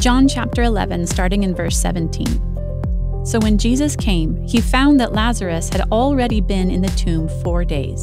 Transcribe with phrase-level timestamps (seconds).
[0.00, 3.26] John chapter 11, starting in verse 17.
[3.26, 7.64] So when Jesus came, he found that Lazarus had already been in the tomb four
[7.64, 8.00] days.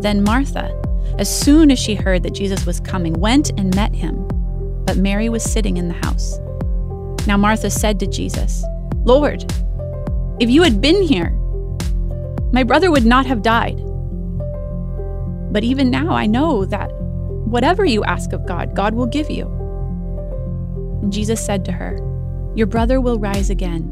[0.00, 0.68] Then Martha,
[1.20, 4.26] as soon as she heard that Jesus was coming, went and met him,
[4.84, 6.40] but Mary was sitting in the house.
[7.28, 8.64] Now Martha said to Jesus,
[9.04, 9.44] Lord,
[10.40, 11.30] if you had been here,
[12.52, 13.80] my brother would not have died.
[15.52, 16.90] But even now I know that
[17.46, 19.55] whatever you ask of God, God will give you.
[21.08, 21.98] Jesus said to her,
[22.54, 23.90] Your brother will rise again.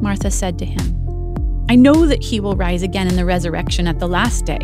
[0.00, 3.98] Martha said to him, I know that he will rise again in the resurrection at
[3.98, 4.58] the last day.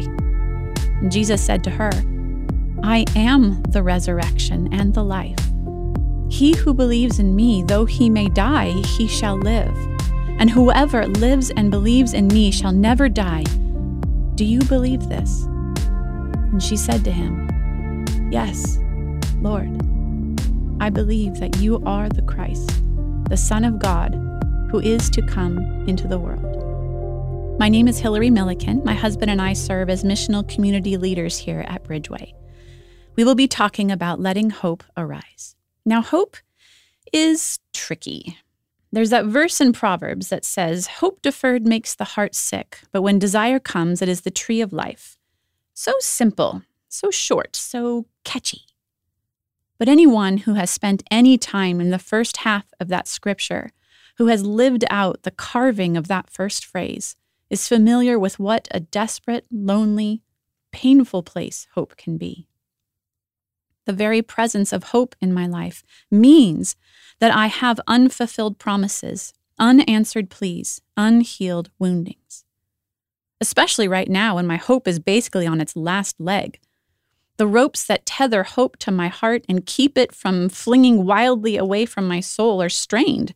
[1.08, 1.90] Jesus said to her,
[2.82, 5.38] I am the resurrection and the life.
[6.28, 9.76] He who believes in me, though he may die, he shall live.
[10.38, 13.44] And whoever lives and believes in me shall never die.
[14.34, 15.44] Do you believe this?
[15.44, 17.48] And she said to him,
[18.30, 18.78] Yes,
[19.40, 19.95] Lord.
[20.78, 22.70] I believe that you are the Christ,
[23.30, 24.14] the Son of God,
[24.70, 27.58] who is to come into the world.
[27.58, 28.82] My name is Hillary Milliken.
[28.84, 32.34] My husband and I serve as missional community leaders here at Bridgeway.
[33.16, 35.56] We will be talking about letting hope arise.
[35.86, 36.36] Now, hope
[37.10, 38.36] is tricky.
[38.92, 43.18] There's that verse in Proverbs that says, Hope deferred makes the heart sick, but when
[43.18, 45.16] desire comes, it is the tree of life.
[45.72, 48.65] So simple, so short, so catchy.
[49.78, 53.70] But anyone who has spent any time in the first half of that scripture,
[54.16, 57.16] who has lived out the carving of that first phrase,
[57.50, 60.22] is familiar with what a desperate, lonely,
[60.72, 62.48] painful place hope can be.
[63.84, 66.74] The very presence of hope in my life means
[67.20, 72.44] that I have unfulfilled promises, unanswered pleas, unhealed woundings.
[73.40, 76.58] Especially right now when my hope is basically on its last leg.
[77.36, 81.84] The ropes that tether hope to my heart and keep it from flinging wildly away
[81.84, 83.34] from my soul are strained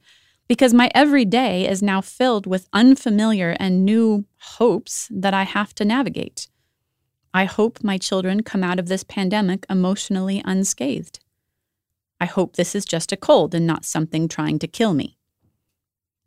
[0.48, 5.74] because my every day is now filled with unfamiliar and new hopes that I have
[5.76, 6.48] to navigate.
[7.32, 11.20] I hope my children come out of this pandemic emotionally unscathed.
[12.20, 15.16] I hope this is just a cold and not something trying to kill me.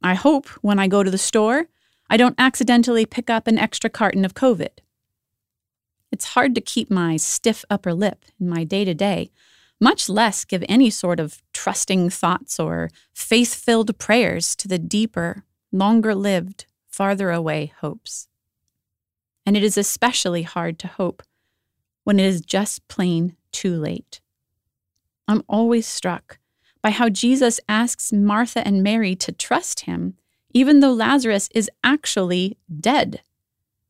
[0.02, 1.68] I hope when I go to the store,
[2.10, 4.80] I don't accidentally pick up an extra carton of COVID.
[6.14, 9.32] It's hard to keep my stiff upper lip in my day to day,
[9.82, 15.44] much less give any sort of trusting thoughts or faith filled prayers to the deeper,
[15.72, 18.28] longer lived, farther away hopes.
[19.44, 21.24] And it is especially hard to hope
[22.04, 24.22] when it is just plain too late.
[25.28, 26.38] I'm always struck
[26.84, 30.14] by how Jesus asks Martha and Mary to trust him,
[30.54, 33.24] even though Lazarus is actually dead.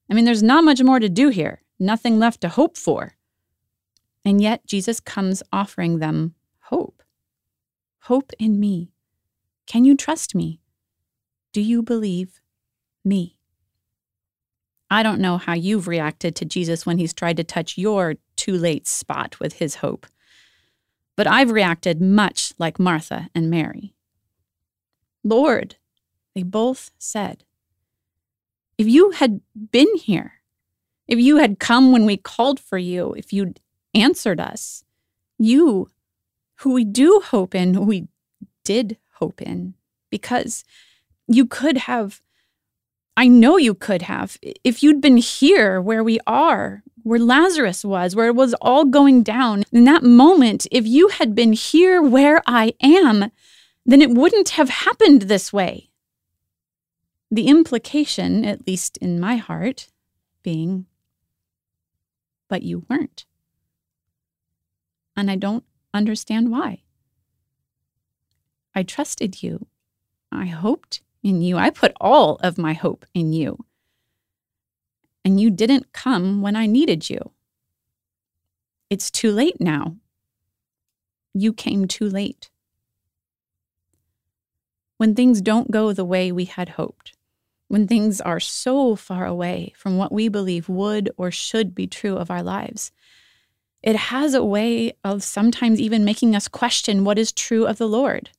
[0.10, 3.16] I mean, there's not much more to do here, nothing left to hope for.
[4.26, 7.04] And yet, Jesus comes offering them hope.
[8.04, 8.92] Hope in me.
[9.68, 10.62] Can you trust me?
[11.52, 12.42] Do you believe
[13.04, 13.38] me?
[14.90, 18.58] I don't know how you've reacted to Jesus when he's tried to touch your too
[18.58, 20.06] late spot with his hope.
[21.16, 23.94] But I've reacted much like Martha and Mary.
[25.24, 25.78] Lord,
[26.36, 27.44] they both said,
[28.78, 29.42] if you had
[29.72, 30.34] been here,
[31.14, 33.60] if you had come when we called for you, if you'd
[33.94, 34.84] answered us,
[35.38, 35.92] you,
[36.56, 38.08] who we do hope in, who we
[38.64, 39.76] did hope in,
[40.10, 40.64] because
[41.28, 42.20] you could have,
[43.16, 48.16] I know you could have, if you'd been here where we are, where Lazarus was,
[48.16, 49.66] where it was all going down.
[49.72, 53.30] In that moment, if you had been here where I am,
[53.86, 55.92] then it wouldn't have happened this way.
[57.30, 59.90] The implication, at least in my heart,
[60.42, 60.88] being,
[62.54, 63.26] but you weren't.
[65.18, 66.84] And I don't understand why.
[68.76, 69.66] I trusted you.
[70.32, 71.58] I hoped in you.
[71.58, 73.66] I put all of my hope in you
[75.26, 77.32] and you didn't come when I needed you.
[78.92, 79.96] It's too late now.
[81.34, 82.52] You came too late.
[84.98, 87.14] When things don't go the way we had hoped,
[87.74, 92.16] when things are so far away from what we believe would or should be true
[92.16, 92.92] of our lives,
[93.82, 97.88] it has a way of sometimes even making us question what is true of the
[97.88, 98.30] Lord.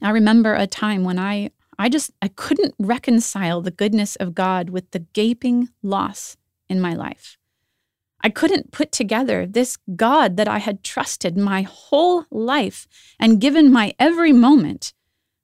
[0.00, 4.70] I remember a time when I I just I couldn't reconcile the goodness of God
[4.70, 6.38] with the gaping loss
[6.70, 7.36] in my life.
[8.22, 12.88] I couldn't put together this God that I had trusted my whole life
[13.18, 14.94] and given my every moment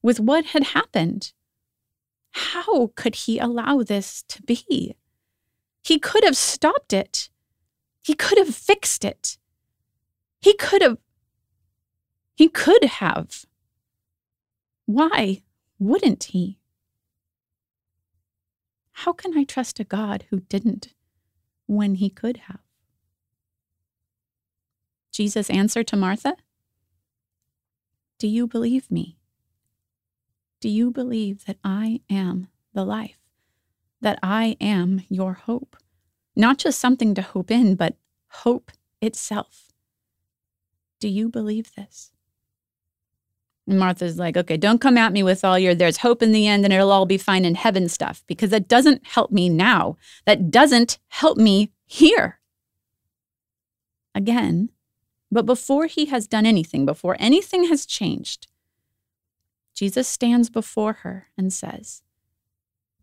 [0.01, 1.35] with what had happened.
[2.37, 4.95] How could he allow this to be?
[5.83, 7.31] He could have stopped it.
[8.03, 9.39] He could have fixed it.
[10.43, 10.99] He could have
[12.35, 13.47] He could have.
[14.85, 15.45] Why
[15.79, 16.59] wouldn't he?
[18.93, 20.93] How can I trust a God who didn't
[21.67, 22.61] when he could have?
[25.11, 26.37] Jesus' answer to Martha
[28.19, 29.17] Do you believe me?
[30.61, 33.19] Do you believe that I am the life?
[34.01, 35.77] That I am your hope?
[36.35, 37.97] Not just something to hope in, but
[38.29, 38.71] hope
[39.01, 39.73] itself.
[41.01, 42.13] Do you believe this?
[43.67, 46.47] And Martha's like, okay, don't come at me with all your there's hope in the
[46.47, 49.97] end and it'll all be fine in heaven stuff because that doesn't help me now.
[50.25, 52.39] That doesn't help me here.
[54.15, 54.71] Again,
[55.31, 58.47] but before he has done anything, before anything has changed,
[59.77, 62.03] Jesus stands before her and says,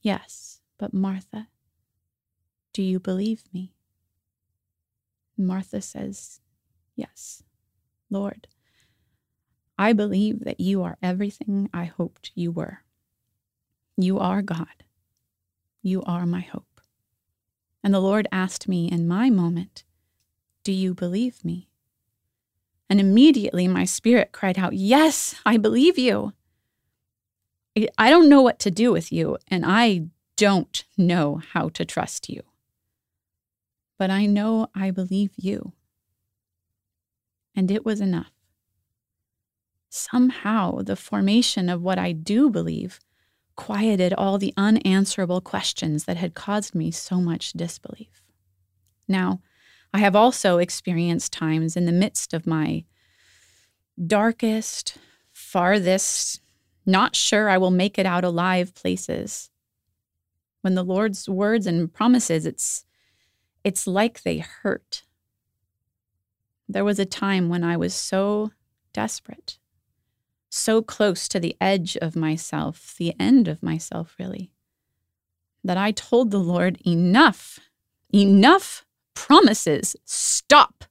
[0.02, 1.48] Yes, but Martha,
[2.74, 3.76] do you believe me?
[5.38, 6.42] Martha says,
[6.96, 7.44] Yes,
[8.10, 8.48] Lord.
[9.78, 12.80] I believe that you are everything I hoped you were.
[13.96, 14.84] You are God.
[15.84, 16.82] You are my hope.
[17.84, 19.84] And the Lord asked me in my moment,
[20.64, 21.70] Do you believe me?
[22.90, 26.34] And immediately my spirit cried out, Yes, I believe you.
[27.98, 32.30] I don't know what to do with you, and I don't know how to trust
[32.30, 32.42] you.
[33.98, 35.74] But I know I believe you.
[37.56, 38.34] And it was enough
[39.94, 43.00] somehow the formation of what I do believe
[43.56, 48.24] quieted all the unanswerable questions that had caused me so much disbelief.
[49.08, 49.42] Now,
[49.94, 52.86] I have also experienced times in the midst of my
[54.08, 54.98] darkest,
[55.32, 56.42] farthest,
[56.86, 59.50] not sure I will make it out alive places.
[60.62, 62.86] When the Lord's words and promises, it's
[63.64, 65.04] it's like they hurt.
[66.68, 68.52] There was a time when I was so
[68.94, 69.58] desperate
[70.54, 74.52] so close to the edge of myself, the end of myself, really,
[75.64, 77.60] that I told the Lord, enough,
[78.14, 80.86] enough promises, stop.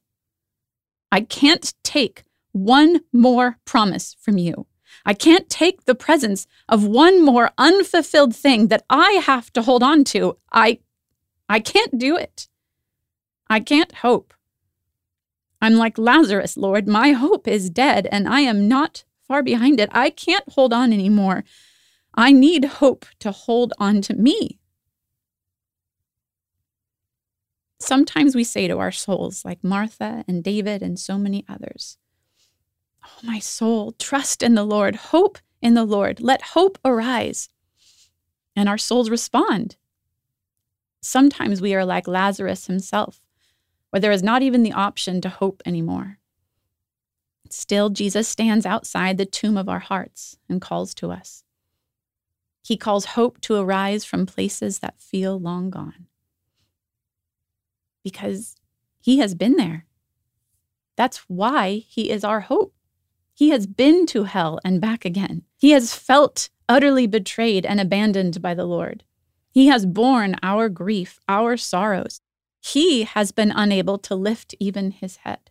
[1.11, 4.67] I can't take one more promise from you.
[5.05, 9.83] I can't take the presence of one more unfulfilled thing that I have to hold
[9.83, 10.37] on to.
[10.51, 10.79] I
[11.49, 12.47] I can't do it.
[13.49, 14.33] I can't hope.
[15.61, 16.87] I'm like Lazarus, Lord.
[16.87, 19.89] My hope is dead, and I am not far behind it.
[19.91, 21.43] I can't hold on anymore.
[22.15, 24.59] I need hope to hold on to me.
[27.79, 31.97] Sometimes we say to our souls, like Martha and David and so many others,
[33.05, 37.49] Oh, my soul, trust in the Lord, hope in the Lord, let hope arise.
[38.55, 39.77] And our souls respond.
[41.01, 43.19] Sometimes we are like Lazarus himself,
[43.89, 46.19] where there is not even the option to hope anymore.
[47.49, 51.43] Still, Jesus stands outside the tomb of our hearts and calls to us.
[52.63, 56.07] He calls hope to arise from places that feel long gone.
[58.03, 58.55] Because
[59.01, 59.85] he has been there.
[60.95, 62.72] That's why he is our hope.
[63.33, 65.43] He has been to hell and back again.
[65.57, 69.03] He has felt utterly betrayed and abandoned by the Lord.
[69.49, 72.21] He has borne our grief, our sorrows.
[72.59, 75.49] He has been unable to lift even his head.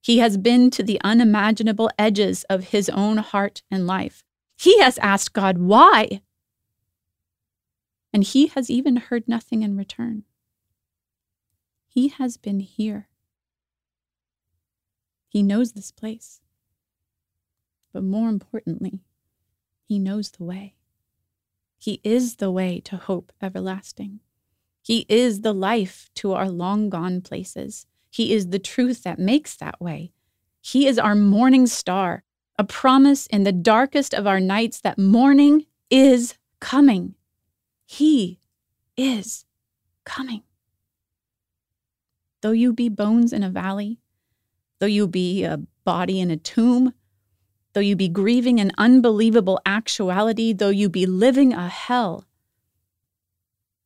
[0.00, 4.24] He has been to the unimaginable edges of his own heart and life.
[4.56, 6.22] He has asked God, why?
[8.12, 10.22] And he has even heard nothing in return.
[11.88, 13.08] He has been here.
[15.28, 16.40] He knows this place.
[17.96, 19.00] But more importantly,
[19.82, 20.74] he knows the way.
[21.78, 24.20] He is the way to hope everlasting.
[24.82, 27.86] He is the life to our long gone places.
[28.10, 30.12] He is the truth that makes that way.
[30.60, 32.22] He is our morning star,
[32.58, 37.14] a promise in the darkest of our nights that morning is coming.
[37.86, 38.40] He
[38.98, 39.46] is
[40.04, 40.42] coming.
[42.42, 44.00] Though you be bones in a valley,
[44.80, 46.92] though you be a body in a tomb,
[47.76, 52.24] though you be grieving an unbelievable actuality, though you be living a hell,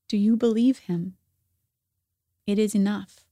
[0.06, 1.16] do you believe him?
[2.47, 3.26] It is enough.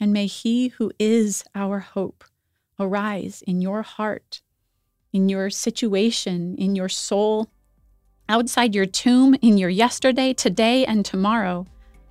[0.00, 2.24] And may He who is our hope
[2.80, 4.40] arise in your heart,
[5.12, 7.50] in your situation, in your soul,
[8.30, 11.66] outside your tomb, in your yesterday, today, and tomorrow.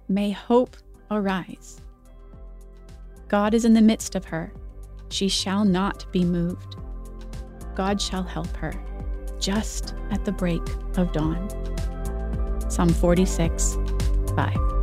[0.07, 0.77] May hope
[1.09, 1.81] arise.
[3.27, 4.53] God is in the midst of her.
[5.09, 6.75] She shall not be moved.
[7.77, 8.73] God shall help her
[9.39, 10.63] just at the break
[10.97, 11.47] of dawn.
[12.71, 13.77] Psalm 46
[14.35, 14.76] 5.